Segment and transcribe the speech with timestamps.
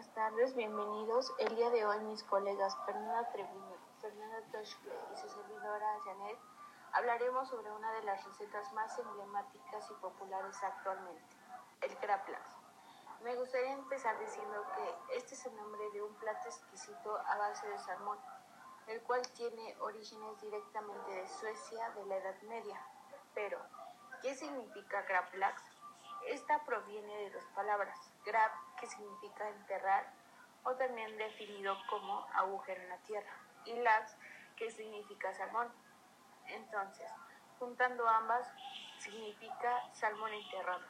[0.00, 1.30] buenas tardes, bienvenidos.
[1.40, 6.38] El día de hoy mis colegas Fernanda Treviño, Fernanda Toshke y su servidora Janet
[6.92, 11.36] hablaremos sobre una de las recetas más emblemáticas y populares actualmente,
[11.82, 12.40] el craplas.
[13.22, 17.68] Me gustaría empezar diciendo que este es el nombre de un plato exquisito a base
[17.68, 18.16] de salmón,
[18.86, 22.80] el cual tiene orígenes directamente de Suecia de la Edad Media.
[23.34, 23.58] Pero,
[24.22, 25.62] ¿qué significa craplas?
[26.30, 30.06] Esta proviene de dos palabras, grab, que significa enterrar,
[30.62, 33.32] o también definido como agujero en la tierra,
[33.64, 34.16] y lax,
[34.54, 35.72] que significa salmón.
[36.46, 37.10] Entonces,
[37.58, 38.46] juntando ambas,
[38.98, 40.86] significa salmón enterrado.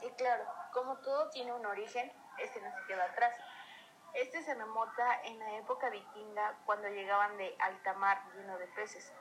[0.00, 3.32] Y claro, como todo tiene un origen, este no se queda atrás.
[4.14, 9.12] Este se remota en la época vikinga cuando llegaban de alta mar lleno de peces.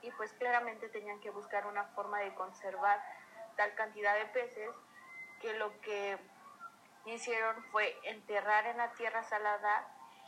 [0.00, 3.02] Y pues claramente tenían que buscar una forma de conservar
[3.56, 4.70] tal cantidad de peces
[5.42, 6.18] que lo que
[7.04, 9.86] hicieron fue enterrar en la tierra salada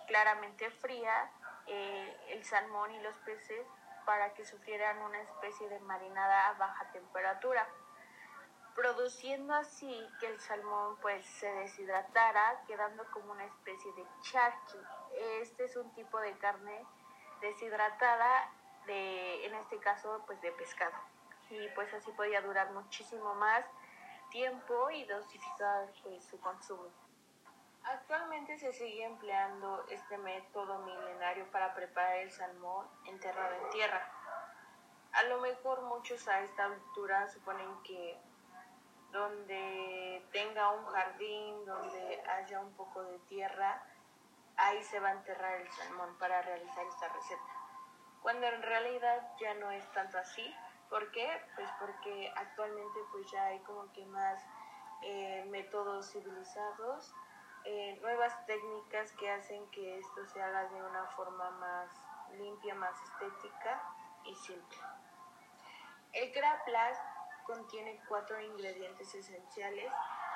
[0.09, 1.31] claramente fría
[1.67, 3.67] eh, el salmón y los peces
[4.05, 7.67] para que sufrieran una especie de marinada a baja temperatura,
[8.75, 14.79] produciendo así que el salmón pues se deshidratara, quedando como una especie de charqui.
[15.41, 16.85] Este es un tipo de carne
[17.41, 18.51] deshidratada
[18.87, 20.95] de, en este caso, pues de pescado.
[21.49, 23.65] Y pues así podía durar muchísimo más
[24.35, 26.91] tiempo y dosificar pues, su consumo.
[27.85, 34.03] Actualmente se sigue empleando este método milenario para preparar el salmón enterrado en tierra.
[35.13, 38.19] A lo mejor muchos a esta altura suponen que
[39.13, 43.87] donde tenga un jardín, donde haya un poco de tierra,
[44.57, 47.55] ahí se va a enterrar el salmón para realizar esta receta.
[48.21, 50.53] Cuando en realidad ya no es tanto así.
[50.89, 51.29] ¿Por qué?
[51.57, 54.43] Pues porque actualmente pues ya hay como que más
[55.03, 57.15] eh, métodos civilizados
[57.67, 61.89] eh, nuevas técnicas que hacen que esto se haga de una forma más
[62.33, 63.83] limpia, más estética
[64.25, 64.79] y simple.
[66.13, 66.99] El Graplas
[67.47, 69.91] contiene cuatro ingredientes esenciales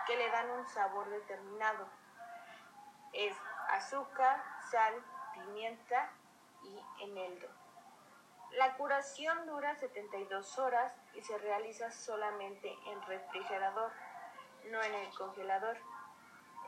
[0.07, 1.87] que le dan un sabor determinado.
[3.13, 3.37] Es
[3.69, 4.95] azúcar, sal,
[5.35, 6.11] pimienta
[6.63, 7.49] y eneldo.
[8.53, 13.93] La curación dura 72 horas y se realiza solamente en refrigerador,
[14.71, 15.77] no en el congelador.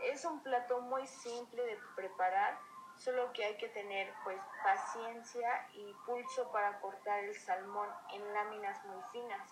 [0.03, 2.59] Es un plato muy simple de preparar,
[2.97, 8.85] solo que hay que tener pues paciencia y pulso para cortar el salmón en láminas
[8.85, 9.51] muy finas,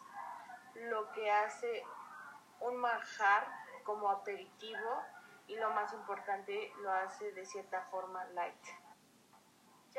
[0.74, 1.82] lo que hace
[2.60, 3.46] un manjar
[3.84, 5.02] como aperitivo
[5.46, 8.87] y lo más importante lo hace de cierta forma light.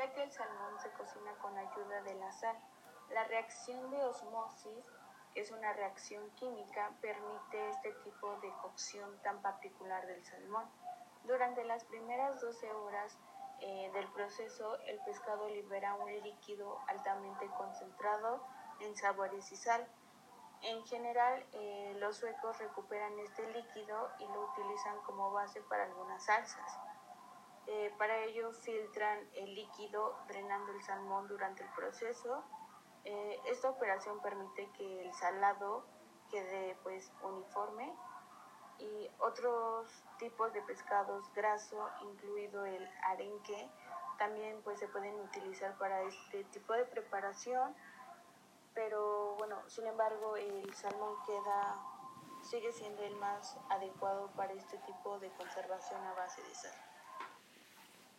[0.00, 2.56] Ya que el salmón se cocina con ayuda de la sal,
[3.10, 4.86] la reacción de osmosis
[5.34, 10.64] que es una reacción química, permite este tipo de cocción tan particular del salmón.
[11.24, 13.18] Durante las primeras 12 horas
[13.60, 18.42] eh, del proceso, el pescado libera un líquido altamente concentrado
[18.80, 19.86] en sabores y sal.
[20.62, 26.24] En general, eh, los suecos recuperan este líquido y lo utilizan como base para algunas
[26.24, 26.89] salsas.
[27.66, 32.42] Eh, para ello filtran el líquido drenando el salmón durante el proceso.
[33.04, 35.84] Eh, esta operación permite que el salado
[36.30, 37.92] quede pues uniforme.
[38.78, 43.70] Y otros tipos de pescados graso, incluido el arenque,
[44.18, 47.74] también pues se pueden utilizar para este tipo de preparación,
[48.74, 51.78] pero bueno, sin embargo el salmón queda
[52.42, 56.89] sigue siendo el más adecuado para este tipo de conservación a base de sal.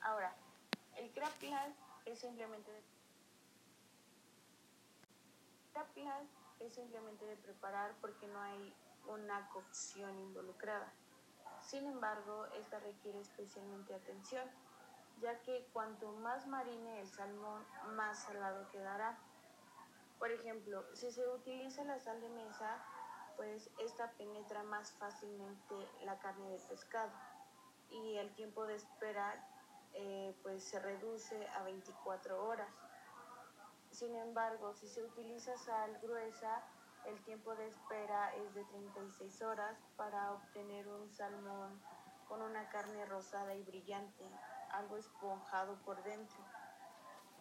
[0.01, 0.35] Ahora,
[0.97, 1.31] el crab
[2.05, 2.71] es simplemente
[5.93, 6.27] plan
[6.59, 8.75] es simplemente de preparar porque no hay
[9.07, 10.91] una cocción involucrada.
[11.61, 14.47] Sin embargo, esta requiere especialmente atención,
[15.21, 19.17] ya que cuanto más marine el salmón, más salado quedará.
[20.19, 22.83] Por ejemplo, si se utiliza la sal de mesa,
[23.37, 27.11] pues esta penetra más fácilmente la carne de pescado
[27.89, 29.47] y el tiempo de espera
[29.93, 32.69] eh, pues se reduce a 24 horas.
[33.91, 36.63] Sin embargo, si se utiliza sal gruesa,
[37.05, 41.81] el tiempo de espera es de 36 horas para obtener un salmón
[42.27, 44.23] con una carne rosada y brillante,
[44.71, 46.37] algo esponjado por dentro.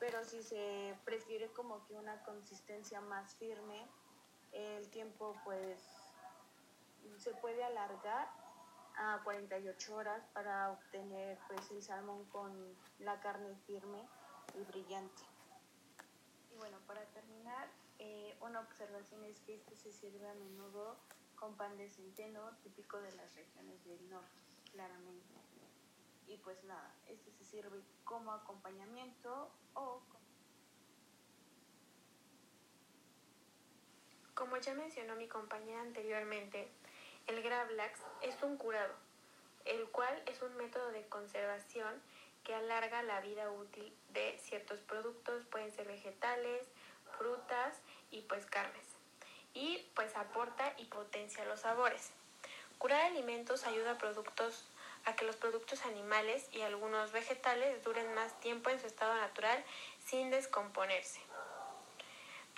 [0.01, 3.89] Pero si se prefiere como que una consistencia más firme,
[4.53, 5.79] el tiempo pues
[7.19, 8.40] se puede alargar
[8.97, 12.53] a 48 horas para obtener pues el salmón con
[12.99, 14.07] la carne firme
[14.55, 15.23] y brillante
[16.61, 20.99] bueno, para terminar, eh, una observación es que este se sirve a menudo
[21.35, 25.35] con pan de centeno, típico de las regiones del norte, claramente.
[26.27, 30.03] Y pues nada, este se sirve como acompañamiento o...
[34.35, 36.71] Como ya mencionó mi compañera anteriormente,
[37.27, 38.95] el Gravlax es un curado,
[39.65, 42.01] el cual es un método de conservación
[42.45, 46.67] que alarga la vida útil de ciertos productos, pueden ser vegetales,
[47.19, 47.77] frutas
[48.11, 48.87] y pues carnes.
[49.53, 52.11] Y pues aporta y potencia los sabores.
[52.79, 54.65] Curar alimentos ayuda a productos
[55.05, 59.63] a que los productos animales y algunos vegetales duren más tiempo en su estado natural
[60.05, 61.21] sin descomponerse.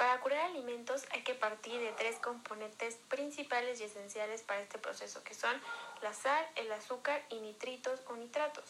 [0.03, 5.23] Para curar alimentos hay que partir de tres componentes principales y esenciales para este proceso,
[5.23, 5.55] que son
[6.03, 8.65] la sal, el azúcar y nitritos o nitratos.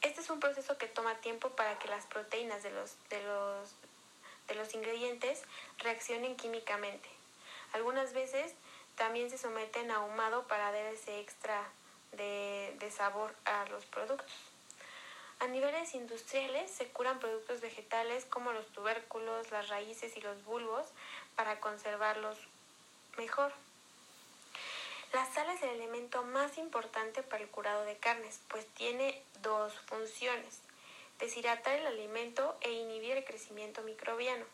[0.00, 3.74] Este es un proceso que toma tiempo para que las proteínas de los, de los,
[4.46, 5.42] de los ingredientes
[5.78, 7.08] reaccionen químicamente.
[7.72, 8.54] Algunas veces
[8.94, 11.68] también se someten a ahumado para dar ese extra
[12.12, 14.30] de, de sabor a los productos.
[15.40, 20.86] A niveles industriales se curan productos vegetales como los tubérculos, las raíces y los bulbos
[21.34, 22.36] para conservarlos
[23.16, 23.50] mejor.
[25.14, 29.72] La sal es el elemento más importante para el curado de carnes, pues tiene dos
[29.86, 30.60] funciones,
[31.18, 34.44] deshidratar el alimento e inhibir el crecimiento microbiano.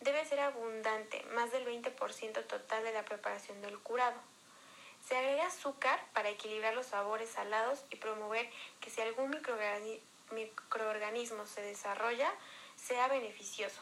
[0.00, 4.20] Debe ser abundante, más del 20% total de la preparación del curado.
[5.06, 8.50] Se agrega azúcar para equilibrar los sabores salados y promover
[8.80, 9.30] que si algún
[10.32, 12.32] microorganismo se desarrolla,
[12.76, 13.80] sea beneficioso.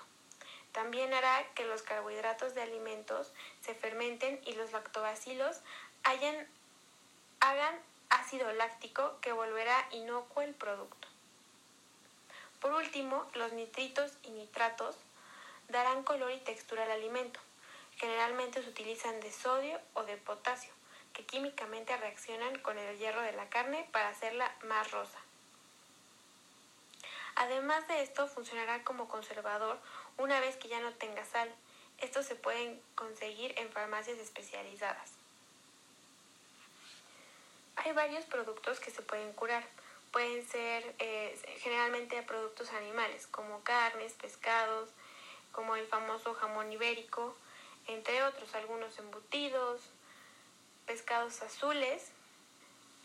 [0.73, 3.32] También hará que los carbohidratos de alimentos
[3.62, 5.61] se fermenten y los lactobacilos
[6.03, 7.81] hagan
[8.11, 11.09] ácido láctico que volverá inocuo el producto.
[12.61, 14.97] Por último, los nitritos y nitratos
[15.69, 17.41] darán color y textura al alimento.
[17.97, 20.74] Generalmente se utilizan de sodio o de potasio,
[21.14, 25.19] que químicamente reaccionan con el hierro de la carne para hacerla más rosa.
[27.37, 29.78] Además de esto, funcionará como conservador
[30.19, 31.52] una vez que ya no tenga sal.
[31.99, 35.12] Estos se pueden conseguir en farmacias especializadas.
[37.76, 39.64] Hay varios productos que se pueden curar.
[40.12, 44.90] Pueden ser eh, generalmente productos animales, como carnes, pescados,
[45.50, 47.37] como el famoso jamón ibérico,
[47.88, 49.81] entre otros, algunos embutidos,
[50.94, 52.12] pescados azules,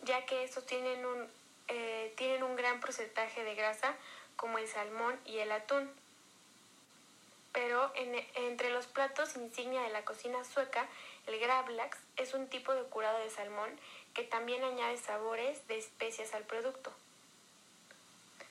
[0.04, 1.28] ya que estos tienen un,
[1.70, 3.96] eh, tienen un gran porcentaje de grasa,
[4.36, 5.90] como el salmón y el atún
[7.52, 10.88] pero entre los platos insignia de la cocina sueca,
[11.26, 13.70] el gravlax es un tipo de curado de salmón
[14.14, 16.94] que también añade sabores de especias al producto.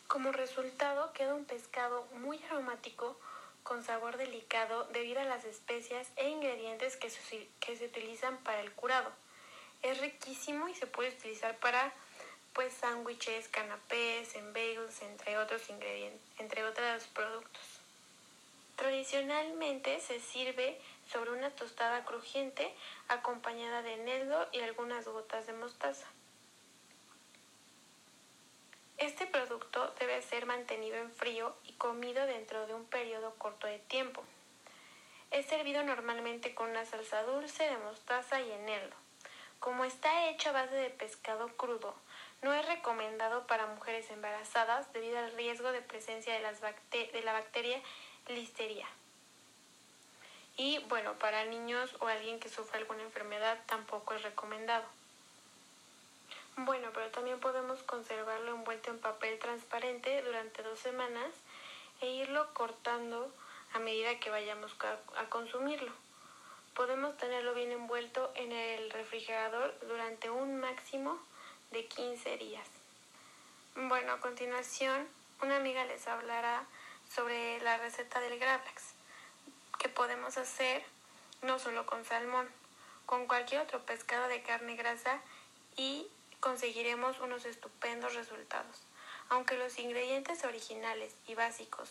[0.09, 3.17] Como resultado queda un pescado muy aromático
[3.63, 8.61] con sabor delicado debido a las especias e ingredientes que se, que se utilizan para
[8.61, 9.13] el curado.
[9.83, 11.93] Es riquísimo y se puede utilizar para
[12.53, 17.63] pues sándwiches, canapés, en bagels, entre otros ingredientes, entre otros productos.
[18.77, 20.81] Tradicionalmente se sirve
[21.11, 22.75] sobre una tostada crujiente
[23.09, 26.07] acompañada de eneldo y algunas gotas de mostaza.
[28.99, 33.79] Este producto debe ser mantenido en frío y comido dentro de un periodo corto de
[33.79, 34.25] tiempo.
[35.31, 38.97] Es servido normalmente con una salsa dulce de mostaza y eneldo.
[39.61, 41.95] Como está hecho a base de pescado crudo,
[42.43, 47.33] no es recomendado para mujeres embarazadas debido al riesgo de presencia de, las de la
[47.33, 47.81] bacteria
[48.29, 48.87] listeria.
[50.57, 54.85] Y bueno, para niños o alguien que sufra alguna enfermedad tampoco es recomendado.
[56.57, 61.31] Bueno, pero también podemos conservarlo envuelto en papel transparente durante dos semanas
[62.01, 63.33] e irlo cortando
[63.75, 65.93] a medida que vayamos a, consumirlo.
[66.79, 71.19] Podemos tenerlo bien envuelto en el refrigerador durante un máximo
[71.73, 72.69] de 15 días.
[73.75, 75.09] Bueno, a continuación,
[75.43, 76.65] una amiga les hablará
[77.13, 78.93] sobre la receta del Gravlax,
[79.81, 80.85] que podemos hacer
[81.43, 82.49] no solo con salmón,
[83.07, 85.19] con cualquier otro pescado de carne grasa
[85.77, 86.07] y
[86.39, 88.83] conseguiremos unos estupendos resultados.
[89.31, 91.91] Aunque los ingredientes originales y básicos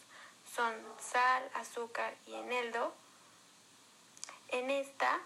[0.56, 2.94] son sal, azúcar y eneldo,
[4.50, 5.20] en esta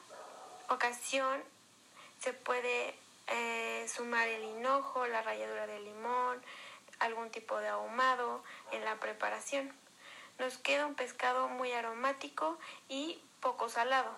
[0.70, 1.42] ocasión
[2.20, 2.96] se puede
[3.28, 6.42] eh, sumar el hinojo, la ralladura de limón,
[7.00, 9.74] algún tipo de ahumado en la preparación
[10.42, 12.58] nos queda un pescado muy aromático
[12.90, 14.10] y poco salado,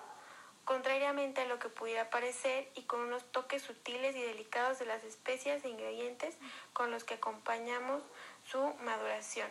[0.64, 5.04] contrariamente a lo que pudiera parecer y con unos toques sutiles y delicados de las
[5.04, 6.36] especias e ingredientes
[6.72, 8.02] con los que acompañamos
[8.50, 9.50] su maduración.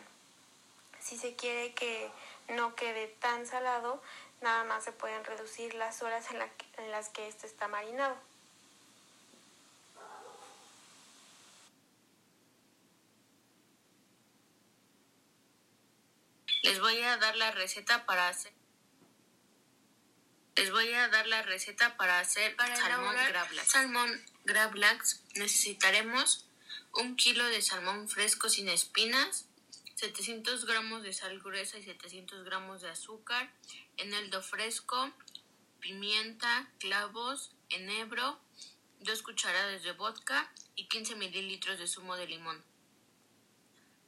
[0.99, 2.11] Si se quiere que
[2.49, 4.01] no quede tan salado,
[4.43, 7.69] nada más se pueden reducir las horas en, la que, en las que este está
[7.69, 8.17] marinado.
[16.63, 18.53] Les voy a dar la receta para hacer
[20.57, 23.69] les voy a dar la receta para hacer salmón gravlax.
[23.69, 26.47] Salmón gravlax necesitaremos
[26.93, 29.47] un kilo de salmón fresco sin espinas,
[30.03, 33.55] 700 gramos de sal gruesa y 700 gramos de azúcar,
[33.97, 35.13] eneldo fresco,
[35.79, 38.41] pimienta, clavos, enebro,
[38.99, 42.65] 2 cucharadas de vodka y 15 mililitros de zumo de limón.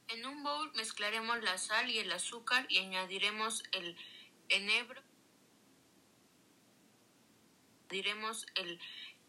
[0.09, 3.95] En un bowl mezclaremos la sal y el azúcar y añadiremos el
[4.49, 5.01] enebro
[7.89, 8.81] diremos el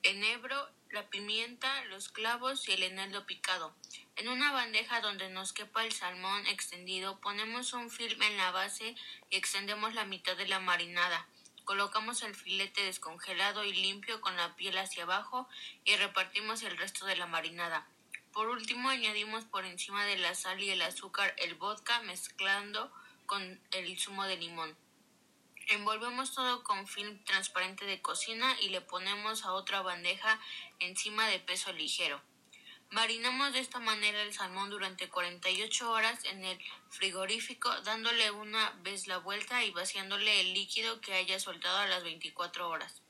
[0.02, 3.74] enebro, la pimienta, los clavos y el eneldo picado.
[4.16, 8.94] En una bandeja donde nos quepa el salmón extendido, ponemos un film en la base
[9.30, 11.26] y extendemos la mitad de la marinada.
[11.64, 15.48] Colocamos el filete descongelado y limpio con la piel hacia abajo
[15.84, 17.86] y repartimos el resto de la marinada.
[18.32, 22.92] Por último, añadimos por encima de la sal y el azúcar el vodka mezclando
[23.26, 24.76] con el zumo de limón.
[25.68, 30.40] Envolvemos todo con film transparente de cocina y le ponemos a otra bandeja
[30.78, 32.22] encima de peso ligero.
[32.90, 36.56] Marinamos de esta manera el salmón durante 48 horas en el
[36.90, 42.04] frigorífico, dándole una vez la vuelta y vaciándole el líquido que haya soltado a las
[42.04, 43.02] 24 horas.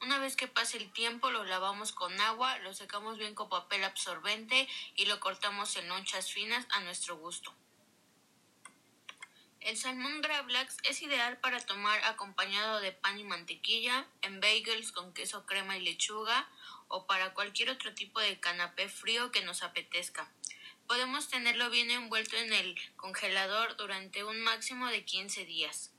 [0.00, 3.82] Una vez que pase el tiempo, lo lavamos con agua, lo secamos bien con papel
[3.82, 7.52] absorbente y lo cortamos en lonchas finas a nuestro gusto.
[9.60, 15.12] El salmón gravlax es ideal para tomar acompañado de pan y mantequilla, en bagels con
[15.12, 16.48] queso, crema y lechuga
[16.86, 20.30] o para cualquier otro tipo de canapé frío que nos apetezca.
[20.86, 25.92] Podemos tenerlo bien envuelto en el congelador durante un máximo de 15 días.